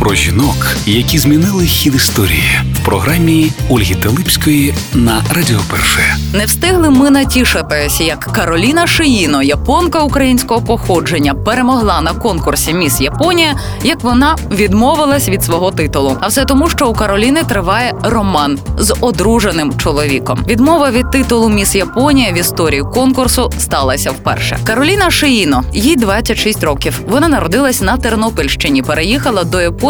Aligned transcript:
Про 0.00 0.14
жінок, 0.14 0.76
які 0.86 1.18
змінили 1.18 1.64
хід 1.64 1.94
історії 1.94 2.60
в 2.74 2.84
програмі 2.84 3.52
Ольги 3.68 3.94
Телипської 3.94 4.74
на 4.94 5.22
Радіо 5.34 5.58
Перше. 5.70 6.16
Не 6.34 6.44
встигли 6.44 6.90
ми 6.90 7.10
натішитись, 7.10 8.00
як 8.00 8.18
Кароліна 8.18 8.86
Шиїно, 8.86 9.42
японка 9.42 9.98
українського 9.98 10.60
походження, 10.60 11.34
перемогла 11.34 12.00
на 12.00 12.12
конкурсі 12.12 12.74
Міс 12.74 13.00
Японія, 13.00 13.54
як 13.84 14.02
вона 14.02 14.36
відмовилась 14.50 15.28
від 15.28 15.44
свого 15.44 15.70
титулу. 15.70 16.16
А 16.20 16.28
все 16.28 16.44
тому, 16.44 16.68
що 16.68 16.88
у 16.88 16.94
Кароліни 16.94 17.42
триває 17.42 17.94
роман 18.02 18.58
з 18.78 18.94
одруженим 19.00 19.72
чоловіком. 19.78 20.44
Відмова 20.48 20.90
від 20.90 21.10
титулу 21.10 21.48
Міс 21.48 21.74
Японія 21.74 22.32
в 22.32 22.38
історії 22.38 22.82
конкурсу 22.82 23.50
сталася 23.58 24.10
вперше. 24.10 24.58
Кароліна 24.66 25.10
Шиїно, 25.10 25.64
їй 25.72 25.96
26 25.96 26.64
років. 26.64 27.00
Вона 27.08 27.28
народилась 27.28 27.80
на 27.80 27.96
Тернопільщині, 27.96 28.82
переїхала 28.82 29.44
до 29.44 29.60
Японії 29.60 29.89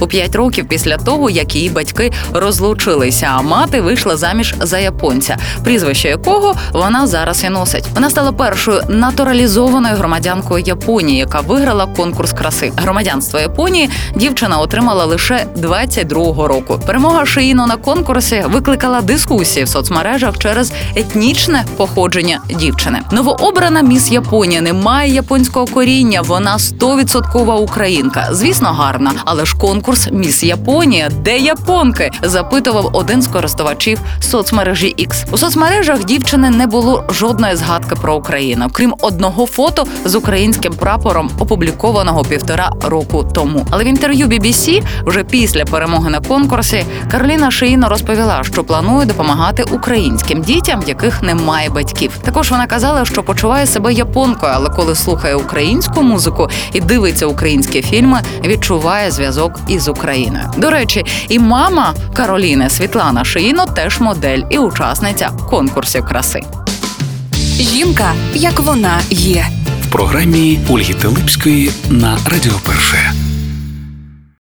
у 0.00 0.06
5 0.06 0.36
років 0.36 0.68
після 0.68 0.96
того, 0.96 1.30
як 1.30 1.54
її 1.54 1.70
батьки 1.70 2.12
розлучилися. 2.32 3.30
А 3.36 3.42
мати 3.42 3.80
вийшла 3.80 4.16
заміж 4.16 4.54
за 4.60 4.78
японця, 4.78 5.36
прізвище 5.64 6.08
якого 6.08 6.54
вона 6.72 7.06
зараз 7.06 7.44
і 7.44 7.48
носить. 7.48 7.84
Вона 7.94 8.10
стала 8.10 8.32
першою 8.32 8.82
натуралізованою 8.88 9.96
громадянкою 9.96 10.64
Японії, 10.66 11.18
яка 11.18 11.40
виграла 11.40 11.86
конкурс 11.86 12.32
краси. 12.32 12.72
Громадянство 12.76 13.40
Японії 13.40 13.90
дівчина 14.16 14.58
отримала 14.58 15.04
лише 15.04 15.46
22-го 15.56 16.48
року. 16.48 16.80
Перемога 16.86 17.26
Шиїно 17.26 17.66
на 17.66 17.76
конкурсі 17.76 18.44
викликала 18.48 19.00
дискусії 19.00 19.64
в 19.64 19.68
соцмережах 19.68 20.38
через 20.38 20.72
етнічне 20.96 21.64
походження 21.76 22.40
дівчини. 22.50 23.00
Новообрана 23.12 23.82
міс 23.82 24.10
Японія 24.12 24.60
не 24.60 24.72
має 24.72 25.14
японського 25.14 25.66
коріння. 25.66 26.22
Вона 26.22 26.56
100% 26.56 27.52
українка. 27.52 28.28
Звісно, 28.30 28.68
гарна, 28.72 29.12
але 29.24 29.37
ж 29.44 29.56
конкурс 29.56 30.08
Міс 30.12 30.42
Японія, 30.42 31.10
де 31.24 31.38
японки? 31.38 32.10
запитував 32.22 32.90
один 32.92 33.22
з 33.22 33.26
користувачів 33.26 34.00
соцмережі 34.20 34.94
X. 34.98 35.24
У 35.30 35.38
соцмережах 35.38 36.04
дівчини 36.04 36.50
не 36.50 36.66
було 36.66 37.04
жодної 37.10 37.56
згадки 37.56 37.94
про 37.94 38.16
Україну, 38.16 38.66
крім 38.72 38.94
одного 39.00 39.46
фото 39.46 39.86
з 40.04 40.14
українським 40.14 40.74
прапором, 40.74 41.30
опублікованого 41.38 42.24
півтора 42.24 42.70
року 42.82 43.28
тому. 43.34 43.66
Але 43.70 43.84
в 43.84 43.86
інтерв'ю 43.86 44.26
BBC 44.26 44.82
вже 45.06 45.24
після 45.24 45.64
перемоги 45.64 46.10
на 46.10 46.20
конкурсі 46.20 46.84
Кароліна 47.10 47.50
Шиїно 47.50 47.88
розповіла, 47.88 48.44
що 48.44 48.64
планує 48.64 49.06
допомагати 49.06 49.62
українським 49.62 50.42
дітям, 50.42 50.80
в 50.80 50.88
яких 50.88 51.22
немає 51.22 51.70
батьків. 51.70 52.12
Також 52.22 52.50
вона 52.50 52.66
казала, 52.66 53.04
що 53.04 53.22
почуває 53.22 53.66
себе 53.66 53.92
японкою, 53.92 54.52
але 54.54 54.68
коли 54.68 54.94
слухає 54.94 55.34
українську 55.34 56.02
музику 56.02 56.48
і 56.72 56.80
дивиться 56.80 57.26
українські 57.26 57.82
фільми, 57.82 58.20
відчуває 58.44 59.10
зв'язок 59.32 59.60
із 59.68 59.88
Україною. 59.88 60.50
До 60.56 60.70
речі, 60.70 61.04
і 61.28 61.38
мама 61.38 61.94
Кароліни 62.16 62.70
Світлана 62.70 63.24
Шиїно 63.24 63.66
теж 63.66 64.00
модель 64.00 64.42
і 64.50 64.58
учасниця 64.58 65.30
конкурсів 65.50 66.04
краси. 66.04 66.40
Жінка, 67.60 68.12
як 68.34 68.60
вона 68.60 69.00
є. 69.10 69.46
В 69.82 69.92
програмі 69.92 70.60
Ольги 70.70 70.94
Телипської 70.94 71.70
на 71.90 72.18
Радіо 72.26 72.60
Перше. 72.66 73.27